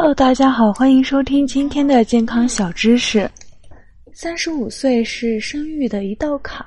[0.00, 3.28] Hello，大家好，欢迎收听今天的健康小知识。
[4.12, 6.64] 三十五岁是生育的一道坎，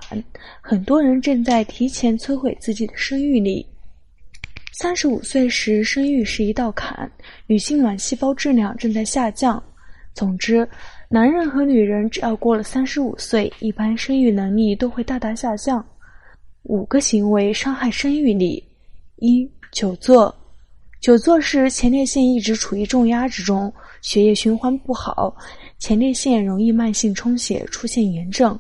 [0.59, 3.65] 很多人正在提前摧毁自己的生育力。
[4.73, 7.09] 三十五岁时生育是一道坎，
[7.47, 9.63] 女性卵细胞质量正在下降。
[10.13, 10.67] 总之，
[11.07, 15.83] 男人和女人只要过了三十五岁，一般生育能力都会大大下降。
[16.63, 18.61] 五个行为伤害生育力：
[19.19, 20.35] 一、久坐。
[21.01, 23.73] 久坐时，前列腺一直处于重压之中，
[24.03, 25.35] 血液循环不好，
[25.79, 28.57] 前列腺容易慢性充血，出现炎症。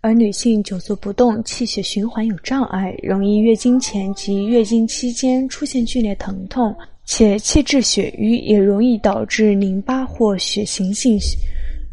[0.00, 11.16] 而女性久坐不动，气血循环有障碍，容易月经前及月经期间出现剧烈疼痛，且气滞血瘀，也容易导致淋巴或血行性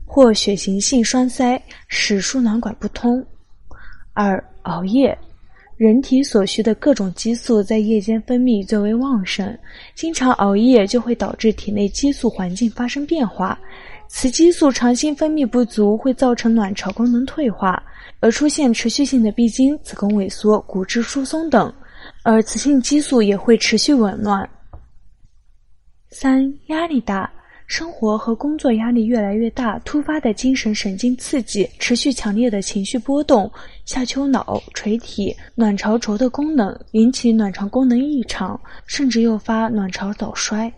[0.04, 3.24] 或血行性栓塞，使输卵管不通。
[4.14, 5.16] 二、熬夜。
[5.78, 9.58] 人体所需的各种激素在夜间分泌最为旺盛，
[9.94, 13.60] 经常熬夜就会导致体内激素环境发生变化，
[14.08, 17.84] 雌激素长期分泌不足会造成卵巢功能退化，
[18.22, 21.74] 而出现持续性的闭经、子宫萎缩、骨质疏松等，
[22.24, 24.50] 而雌性激素也会持续紊乱。
[26.10, 27.30] 三、压力大。
[27.68, 33.52] 生活和工作压力越来越大，突发的精神神经刺激，持续强烈的情绪波动，
[33.86, 40.72] 下丘脑垂体、卵巢轴的功能引起卵巢功能异常，甚至诱发卵巢早衰。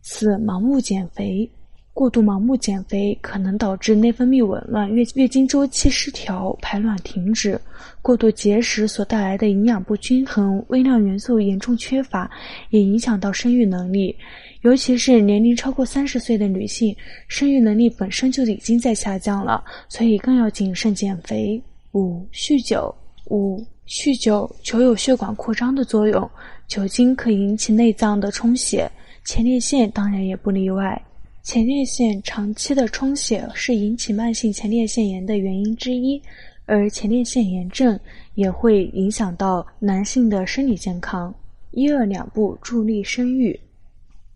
[0.00, 1.50] 四、盲目减肥，
[1.94, 7.58] 过度盲目减肥可能导致内分泌紊乱、月月经周期失调、排卵停止。
[8.02, 12.28] 过度节食所带来的营养不均衡、微量元素严重缺乏，
[12.70, 14.14] 也影响到生育能力。
[14.62, 16.94] 尤其是年龄超过三十岁的女性，
[17.28, 21.62] 生育能力本身就已经在下降了，所以更要谨慎减肥。
[21.92, 22.92] 五、酗酒。
[23.26, 26.28] 五、酗酒，酒有血管扩张的作用，
[26.66, 28.90] 酒精可引起内脏的充血，
[29.24, 31.00] 前列腺当然也不例外。
[31.44, 36.20] 前列腺长期的充血是引起慢性前列腺炎的原因之一，
[36.64, 38.00] 而前列腺炎症
[38.34, 41.32] 也会影响到男性的生理健康。
[41.72, 43.60] 一二两步助力生育。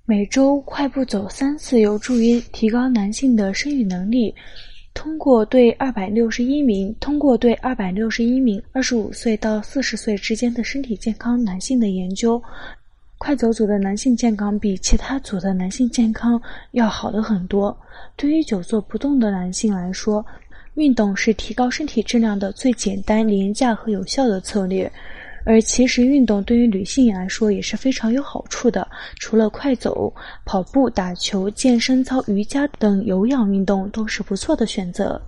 [0.04, 4.34] 每周快步走三次，有助于提高男性的生育能力。
[4.92, 12.42] 通过对二百六十一名通过对二百六十一名二十五岁到四十岁之间的身体健康男性的研究，
[13.18, 16.40] 快走组的男性健康比其他组的男性健康
[16.70, 17.76] 要好的很多。
[18.16, 20.24] 对于久坐不动的男性来说，
[20.74, 24.90] 运动是提高身体质量的最简单、廉价和有效的策略。
[25.44, 28.86] 而其实运动对于女性来说也是非常有好处的，
[29.16, 30.12] 除了快走、
[30.44, 35.20] 跑步、打球、健身操、瑜伽等有氧运动都是不错的选择。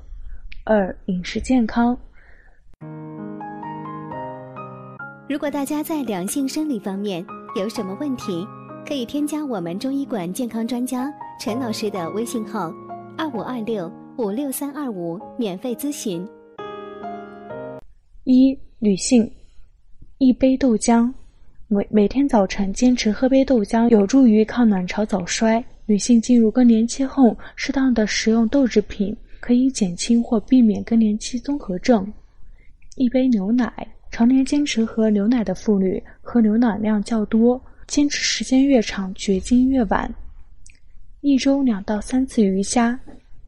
[0.64, 1.96] 二、饮食健康。
[5.28, 7.24] 如果大家在两性生理方面
[7.56, 8.46] 有什么问题，
[8.86, 12.72] 可以添加我们中医馆健康专家陈老师的微信号：
[13.18, 16.24] 二五二六五六三二五，免费咨询。
[18.22, 19.28] 一、女性。
[20.18, 21.12] 一杯豆浆，
[21.66, 25.64] 每每天早晨坚持喝杯豆浆，有助于抗卵巢早衰。
[25.86, 32.06] 女性进入更年期后，适当的食用豆制品，可以减轻或避免更年期综合症。
[32.94, 33.72] 一杯牛奶，
[34.10, 40.12] 常年坚持喝牛奶的妇女，喝牛奶量较多，坚持时间越长，绝经越晚。
[41.20, 42.98] 一周两到三次鱼虾，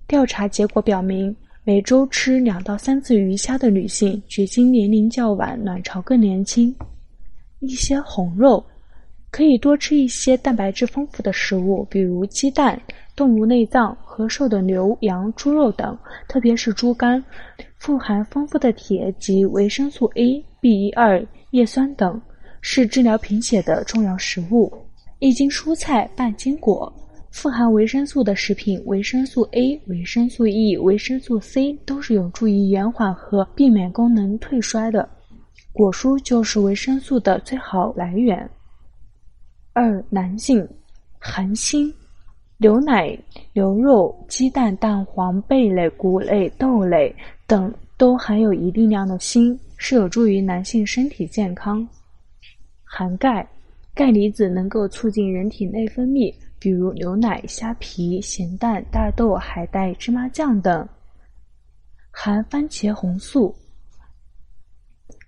[0.06, 1.34] 调查结果表明。
[1.64, 6.74] 每周吃两到三次鱼虾的女性，绝经年龄较晚，卵巢更年轻。
[7.60, 8.64] 一些红肉，
[9.32, 12.78] 可以多吃一些蛋白质丰富的食物，比如鸡蛋、
[13.16, 15.98] 动物内脏、和瘦的牛羊猪肉等，
[16.28, 17.24] 特别是猪肝，
[17.78, 22.20] 富含丰富的铁及维生素 A、B 一二、叶酸等，
[22.60, 24.70] 是治疗贫血的重要食物。
[25.18, 26.92] 一斤蔬菜半斤果。
[27.30, 35.08] 富含维生素的食品，维生素 A、维生素 E、维生素 C 都是有助于延缓和避免功能退衰的。
[35.72, 38.46] 果蔬就是维生素的最好来源。
[39.74, 40.68] 二、男性，
[41.18, 41.92] 含锌，
[42.58, 43.18] 牛奶、
[43.54, 47.14] 牛肉、鸡蛋、蛋黄、贝类、谷类、豆类
[47.46, 51.88] 等都含有一定量的锌，是有助于男性身体健康。
[52.84, 53.48] 含钙，
[53.94, 56.34] 钙离子能够促进人体内分泌。
[56.58, 60.88] 比如牛奶、虾皮、咸蛋、大豆、海带、芝麻酱等，
[62.12, 63.52] 含番茄红素。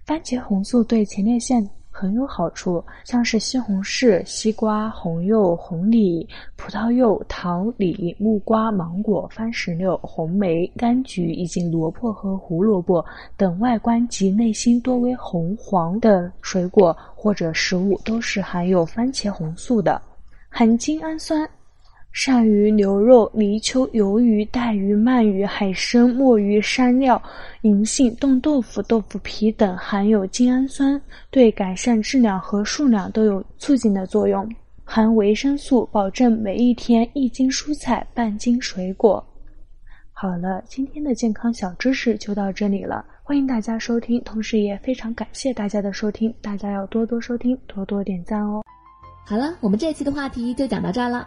[0.05, 13.05] 番茄红素对前列腺很有好处，像是西红柿、西瓜、红柚、红李、葡萄柚、桃李、木瓜、芒果、番石榴、红梅、柑橘以及萝卜和胡萝卜
[13.37, 20.02] 等外观及内心多为红黄的水果或者食物，都是含有番茄红素的。
[20.49, 21.49] 含精氨酸，
[22.14, 27.20] 鳝鱼、牛肉、泥鳅、鱿鱼、带鱼、鳗鱼、海参、墨鱼、山料、
[27.62, 34.49] 银杏、冻豆腐、豆腐皮等含有精氨酸，对改善质量和数量都有促进的作用。
[34.84, 39.22] 含维生素，保证每一天一斤蔬菜，半斤水果。
[40.12, 48.62] 好了，今天的健康小知识就到这里了，欢迎大家收听，同时也非常感谢大家的收听，大家要多多收听，多多点赞哦。
[49.26, 51.26] 好了，我们这期的话题就讲到这儿了。